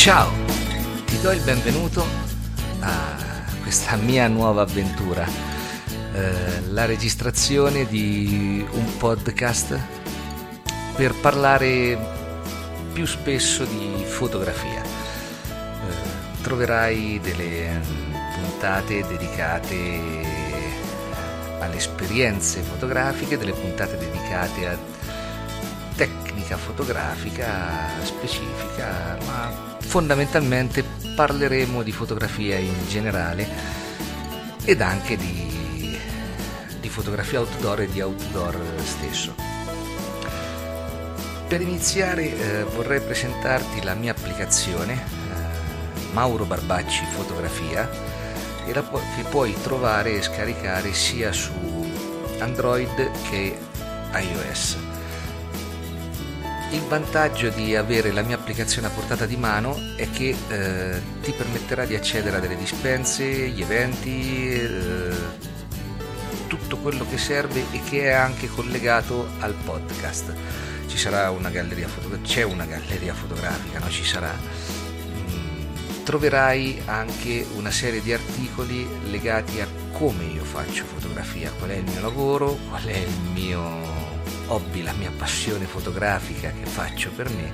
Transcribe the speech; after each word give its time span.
Ciao, 0.00 0.30
ti 1.04 1.20
do 1.20 1.30
il 1.30 1.42
benvenuto 1.42 2.02
a 2.80 3.44
questa 3.60 3.96
mia 3.96 4.28
nuova 4.28 4.62
avventura, 4.62 5.26
eh, 6.14 6.62
la 6.68 6.86
registrazione 6.86 7.86
di 7.86 8.64
un 8.70 8.96
podcast 8.96 9.78
per 10.96 11.14
parlare 11.16 11.98
più 12.94 13.04
spesso 13.04 13.66
di 13.66 14.02
fotografia. 14.06 14.82
Eh, 14.82 16.40
troverai 16.40 17.20
delle 17.22 17.78
puntate 18.40 19.06
dedicate 19.06 20.00
alle 21.60 21.76
esperienze 21.76 22.62
fotografiche, 22.62 23.36
delle 23.36 23.52
puntate 23.52 23.98
dedicate 23.98 24.66
a 24.66 24.78
tecnica 26.50 26.56
fotografica 26.56 27.88
specifica, 28.02 29.16
ma 29.26 29.76
fondamentalmente 29.78 30.82
parleremo 31.14 31.82
di 31.82 31.92
fotografia 31.92 32.56
in 32.56 32.88
generale 32.88 33.46
ed 34.64 34.80
anche 34.80 35.16
di, 35.16 35.98
di 36.80 36.88
fotografia 36.88 37.40
outdoor 37.40 37.82
e 37.82 37.88
di 37.88 38.00
outdoor 38.00 38.58
stesso. 38.82 39.34
Per 41.46 41.60
iniziare 41.60 42.22
eh, 42.22 42.64
vorrei 42.64 43.00
presentarti 43.00 43.82
la 43.82 43.94
mia 43.94 44.12
applicazione 44.12 44.94
eh, 44.94 46.12
Mauro 46.12 46.44
Barbacci 46.44 47.04
Fotografia 47.12 47.88
la 48.72 48.82
che 49.16 49.24
puoi 49.28 49.52
trovare 49.62 50.14
e 50.14 50.22
scaricare 50.22 50.92
sia 50.94 51.32
su 51.32 51.50
Android 52.38 53.10
che 53.28 53.58
iOS. 54.14 54.76
Il 56.72 56.82
vantaggio 56.82 57.48
di 57.48 57.74
avere 57.74 58.12
la 58.12 58.22
mia 58.22 58.36
applicazione 58.36 58.86
a 58.86 58.90
portata 58.90 59.26
di 59.26 59.36
mano 59.36 59.76
è 59.96 60.08
che 60.08 60.36
eh, 60.48 61.02
ti 61.20 61.32
permetterà 61.32 61.84
di 61.84 61.96
accedere 61.96 62.36
a 62.36 62.40
delle 62.40 62.56
dispense, 62.56 63.24
gli 63.24 63.60
eventi, 63.60 64.52
eh, 64.52 65.10
tutto 66.46 66.76
quello 66.76 67.04
che 67.08 67.18
serve 67.18 67.64
e 67.72 67.80
che 67.82 68.02
è 68.04 68.10
anche 68.12 68.46
collegato 68.46 69.28
al 69.40 69.54
podcast. 69.54 70.32
Ci 70.86 70.96
sarà 70.96 71.32
una 71.32 71.50
galleria 71.50 71.88
fotografica, 71.88 72.28
c'è 72.28 72.42
una 72.44 72.66
galleria 72.66 73.14
fotografica, 73.14 73.80
no? 73.80 73.90
ci 73.90 74.04
sarà. 74.04 74.32
Mm, 74.32 76.04
troverai 76.04 76.82
anche 76.84 77.46
una 77.56 77.72
serie 77.72 78.00
di 78.00 78.12
articoli 78.12 78.88
legati 79.10 79.60
a 79.60 79.66
come 79.90 80.22
io 80.22 80.44
faccio 80.44 80.84
fotografia, 80.84 81.50
qual 81.50 81.70
è 81.70 81.74
il 81.74 81.90
mio 81.90 82.00
lavoro, 82.00 82.56
qual 82.68 82.84
è 82.84 82.96
il 82.96 83.18
mio 83.32 83.99
hobby, 84.50 84.82
la 84.82 84.92
mia 84.92 85.10
passione 85.16 85.64
fotografica 85.64 86.50
che 86.50 86.66
faccio 86.66 87.10
per 87.10 87.28
me 87.30 87.52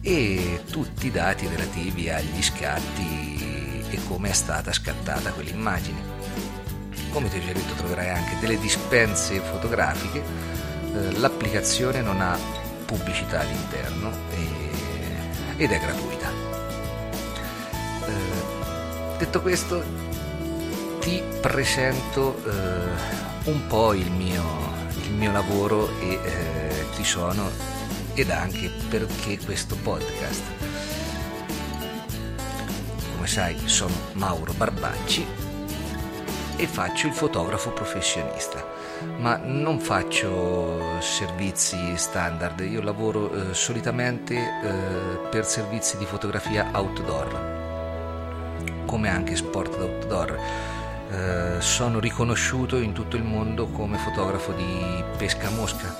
e 0.00 0.62
tutti 0.70 1.06
i 1.06 1.10
dati 1.10 1.46
relativi 1.46 2.08
agli 2.08 2.42
scatti 2.42 3.84
e 3.90 3.98
come 4.06 4.30
è 4.30 4.32
stata 4.32 4.72
scattata 4.72 5.32
quell'immagine. 5.32 6.20
Come 7.10 7.28
ti 7.28 7.36
ho 7.36 7.44
già 7.44 7.52
detto 7.52 7.74
troverai 7.74 8.10
anche 8.10 8.36
delle 8.40 8.58
dispense 8.58 9.40
fotografiche, 9.40 10.22
eh, 10.94 11.18
l'applicazione 11.18 12.00
non 12.00 12.20
ha 12.20 12.38
pubblicità 12.84 13.40
all'interno 13.40 14.10
ed 15.56 15.70
è 15.70 15.78
gratuita. 15.78 16.30
Eh, 18.06 19.18
detto 19.18 19.40
questo 19.40 19.84
ti 21.00 21.22
presento 21.40 22.36
eh, 22.44 23.50
un 23.50 23.66
po' 23.66 23.92
il 23.92 24.10
mio 24.10 24.81
il 25.02 25.12
mio 25.14 25.32
lavoro 25.32 25.88
e 26.00 26.18
eh, 26.22 26.84
chi 26.92 27.04
sono 27.04 27.50
ed 28.14 28.30
anche 28.30 28.70
perché 28.88 29.38
questo 29.38 29.76
podcast. 29.76 30.42
Come 33.14 33.26
sai 33.26 33.56
sono 33.64 33.94
Mauro 34.12 34.52
Barbacci 34.52 35.26
e 36.56 36.66
faccio 36.66 37.06
il 37.06 37.12
fotografo 37.12 37.70
professionista, 37.70 38.64
ma 39.18 39.36
non 39.36 39.80
faccio 39.80 41.00
servizi 41.00 41.96
standard, 41.96 42.60
io 42.60 42.82
lavoro 42.82 43.32
eh, 43.50 43.54
solitamente 43.54 44.34
eh, 44.34 45.28
per 45.30 45.44
servizi 45.46 45.96
di 45.96 46.04
fotografia 46.04 46.68
outdoor, 46.72 47.60
come 48.86 49.08
anche 49.08 49.34
sport 49.36 49.74
outdoor 49.78 50.38
eh, 51.12 51.60
sono 51.60 51.98
riconosciuto 51.98 52.78
in 52.78 52.92
tutto 52.92 53.16
il 53.16 53.22
mondo 53.22 53.66
come 53.66 53.98
fotografo 53.98 54.52
di 54.52 55.04
pesca 55.18 55.50
mosca. 55.50 55.94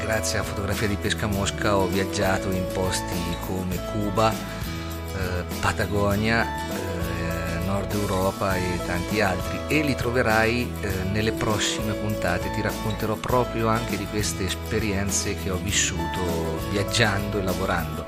Grazie 0.00 0.38
alla 0.38 0.48
fotografia 0.48 0.88
di 0.88 0.96
pesca 0.96 1.26
mosca 1.26 1.76
ho 1.76 1.86
viaggiato 1.86 2.50
in 2.50 2.66
posti 2.72 3.14
come 3.46 3.76
Cuba, 3.92 4.32
eh, 4.32 5.44
Patagonia, 5.60 6.44
eh, 6.44 7.64
Nord 7.64 7.92
Europa 7.92 8.56
e 8.56 8.80
tanti 8.84 9.20
altri 9.20 9.60
e 9.68 9.82
li 9.82 9.94
troverai 9.94 10.70
eh, 10.80 10.88
nelle 11.12 11.32
prossime 11.32 11.92
puntate. 11.92 12.50
Ti 12.50 12.60
racconterò 12.60 13.14
proprio 13.14 13.68
anche 13.68 13.96
di 13.96 14.06
queste 14.06 14.46
esperienze 14.46 15.36
che 15.36 15.50
ho 15.50 15.56
vissuto 15.56 16.58
viaggiando 16.70 17.38
e 17.38 17.42
lavorando 17.42 18.04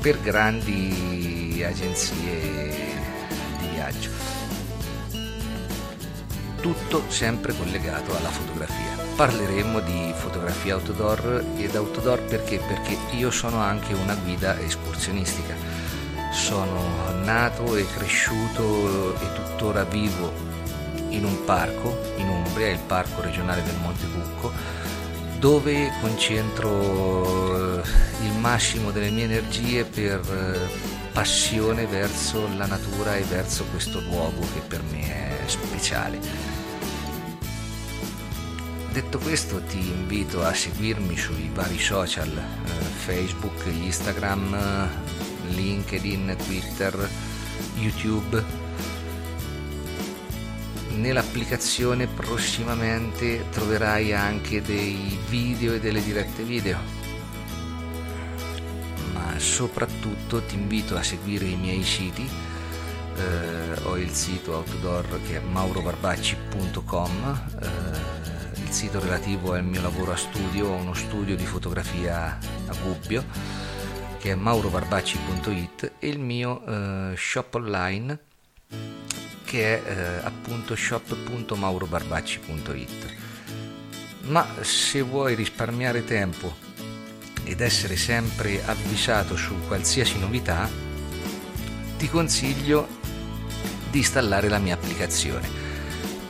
per 0.00 0.20
grandi 0.20 1.64
agenzie 1.64 2.40
di 3.58 3.68
viaggio 3.72 4.35
tutto 6.66 7.04
sempre 7.08 7.56
collegato 7.56 8.16
alla 8.16 8.28
fotografia. 8.28 9.04
Parleremo 9.14 9.80
di 9.80 10.12
fotografia 10.16 10.74
outdoor 10.74 11.44
ed 11.56 11.76
outdoor 11.76 12.20
perché? 12.22 12.58
Perché 12.58 12.96
io 13.12 13.30
sono 13.30 13.60
anche 13.60 13.94
una 13.94 14.14
guida 14.16 14.58
escursionistica. 14.58 15.54
Sono 16.32 16.82
nato 17.22 17.76
e 17.76 17.86
cresciuto 17.96 19.14
e 19.20 19.32
tuttora 19.34 19.84
vivo 19.84 20.32
in 21.10 21.24
un 21.24 21.44
parco 21.44 21.96
in 22.16 22.28
Umbria, 22.28 22.70
il 22.70 22.80
parco 22.84 23.22
regionale 23.22 23.62
del 23.62 23.76
Monte 23.80 24.06
Cucco, 24.08 24.52
dove 25.38 25.92
concentro 26.00 27.80
il 28.22 28.32
massimo 28.40 28.90
delle 28.90 29.10
mie 29.10 29.24
energie 29.24 29.84
per 29.84 30.20
passione 31.16 31.86
verso 31.86 32.46
la 32.58 32.66
natura 32.66 33.16
e 33.16 33.22
verso 33.22 33.64
questo 33.70 34.00
luogo 34.00 34.46
che 34.52 34.60
per 34.60 34.82
me 34.82 35.40
è 35.40 35.48
speciale. 35.48 36.20
Detto 38.92 39.18
questo 39.20 39.62
ti 39.62 39.78
invito 39.78 40.44
a 40.44 40.52
seguirmi 40.52 41.16
sui 41.16 41.50
vari 41.54 41.78
social, 41.78 42.28
eh, 42.36 42.70
Facebook, 42.70 43.64
Instagram, 43.64 44.88
LinkedIn, 45.48 46.36
Twitter, 46.44 47.08
YouTube. 47.76 48.44
Nell'applicazione 50.96 52.08
prossimamente 52.08 53.46
troverai 53.52 54.12
anche 54.12 54.60
dei 54.60 55.18
video 55.30 55.72
e 55.72 55.80
delle 55.80 56.04
dirette 56.04 56.42
video. 56.42 56.95
Soprattutto 59.38 60.42
ti 60.42 60.54
invito 60.54 60.96
a 60.96 61.02
seguire 61.02 61.46
i 61.46 61.56
miei 61.56 61.82
siti. 61.82 62.28
Eh, 63.16 63.82
ho 63.84 63.96
il 63.96 64.10
sito 64.10 64.56
outdoor 64.56 65.20
che 65.26 65.36
è 65.36 65.40
maurobarbacci.com. 65.40 67.40
Eh, 67.62 68.60
il 68.60 68.70
sito 68.70 69.00
relativo 69.00 69.52
al 69.52 69.64
mio 69.64 69.80
lavoro 69.80 70.12
a 70.12 70.16
studio, 70.16 70.70
uno 70.70 70.92
studio 70.94 71.36
di 71.36 71.46
fotografia 71.46 72.38
a 72.66 72.74
Gubbio 72.82 73.54
che 74.18 74.32
è 74.32 74.34
maurobarbacci.it 74.34 75.92
e 76.00 76.08
il 76.08 76.18
mio 76.18 76.66
eh, 76.66 77.14
shop 77.16 77.54
online 77.54 78.18
che 79.44 79.84
è 79.84 79.88
eh, 79.88 80.16
appunto 80.24 80.74
shop.maurobarbacci.it. 80.74 83.14
Ma 84.22 84.44
se 84.62 85.02
vuoi 85.02 85.36
risparmiare 85.36 86.04
tempo 86.04 86.65
ed 87.46 87.60
essere 87.60 87.96
sempre 87.96 88.60
avvisato 88.66 89.36
su 89.36 89.54
qualsiasi 89.66 90.18
novità, 90.18 90.68
ti 91.96 92.08
consiglio 92.10 92.86
di 93.90 93.98
installare 93.98 94.48
la 94.48 94.58
mia 94.58 94.74
applicazione 94.74 95.66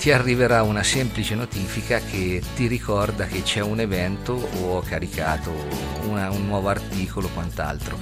ti 0.06 0.12
arriverà 0.12 0.62
una 0.62 0.84
semplice 0.84 1.34
notifica 1.34 1.98
che 1.98 2.40
ti 2.54 2.68
ricorda 2.68 3.24
che 3.26 3.42
c'è 3.42 3.60
un 3.60 3.80
evento 3.80 4.34
o 4.34 4.76
ho 4.76 4.80
caricato 4.80 5.52
una, 6.02 6.30
un 6.30 6.46
nuovo 6.46 6.68
articolo 6.68 7.26
o 7.26 7.30
quant'altro. 7.34 7.98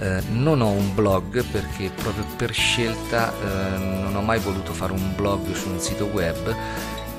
Eh, 0.00 0.20
non 0.30 0.60
ho 0.60 0.70
un 0.70 0.94
blog 0.96 1.44
perché 1.44 1.90
proprio 1.90 2.24
per 2.36 2.52
scelta 2.52 3.32
eh, 3.32 3.78
non 3.78 4.16
ho 4.16 4.22
mai 4.22 4.40
voluto 4.40 4.72
fare 4.72 4.92
un 4.92 5.14
blog 5.14 5.52
su 5.52 5.68
un 5.68 5.78
sito 5.78 6.06
web 6.06 6.56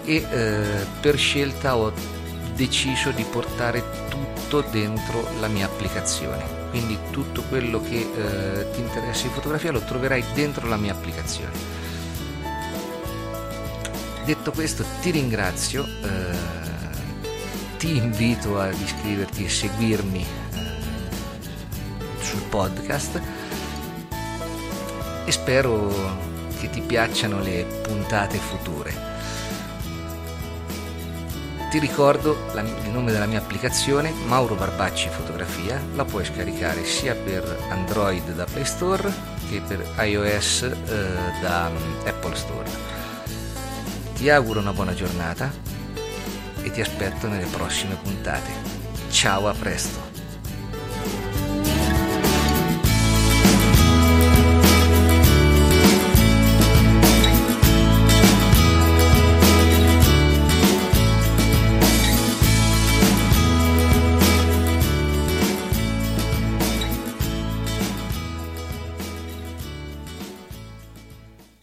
e 0.04 0.16
eh, 0.30 0.86
per 1.00 1.18
scelta 1.18 1.78
ho 1.78 1.94
deciso 2.56 3.12
di 3.12 3.24
portare 3.24 3.84
tutto 4.10 4.62
dentro 4.72 5.28
la 5.40 5.48
mia 5.48 5.66
applicazione. 5.66 6.64
Quindi 6.70 6.98
tutto 7.12 7.44
quello 7.44 7.82
che 7.82 7.98
eh, 7.98 8.72
ti 8.72 8.80
interessa 8.80 9.24
di 9.24 9.34
fotografia 9.34 9.72
lo 9.72 9.82
troverai 9.82 10.24
dentro 10.34 10.68
la 10.68 10.78
mia 10.78 10.94
applicazione. 10.94 11.84
Detto 14.26 14.52
questo 14.52 14.84
ti 15.02 15.12
ringrazio, 15.12 15.86
eh, 15.86 16.36
ti 17.78 17.96
invito 17.98 18.60
ad 18.60 18.74
iscriverti 18.80 19.46
e 19.46 19.50
seguirmi 19.50 20.22
eh, 20.22 20.58
sul 22.20 22.42
podcast 22.50 23.22
e 25.26 25.32
spero 25.32 25.94
che 26.60 26.70
ti 26.70 26.82
piacciono 26.82 27.40
le 27.40 27.66
puntate 27.84 28.38
future. 28.38 29.15
Ti 31.76 31.82
ricordo 31.82 32.38
la, 32.54 32.62
il 32.62 32.90
nome 32.90 33.12
della 33.12 33.26
mia 33.26 33.40
applicazione, 33.40 34.14
Mauro 34.28 34.56
Barbacci 34.56 35.10
Fotografia, 35.10 35.78
la 35.96 36.06
puoi 36.06 36.24
scaricare 36.24 36.86
sia 36.86 37.14
per 37.16 37.44
Android 37.70 38.32
da 38.32 38.46
Play 38.46 38.64
Store 38.64 39.14
che 39.50 39.60
per 39.60 39.86
iOS 40.00 40.62
eh, 40.62 40.72
da 41.42 41.66
Apple 42.06 42.34
Store. 42.34 42.70
Ti 44.14 44.30
auguro 44.30 44.62
una 44.62 44.72
buona 44.72 44.94
giornata 44.94 45.52
e 46.62 46.72
ti 46.72 46.80
aspetto 46.80 47.28
nelle 47.28 47.48
prossime 47.48 47.98
puntate. 48.02 48.52
Ciao, 49.10 49.50
a 49.50 49.54
presto! 49.54 50.15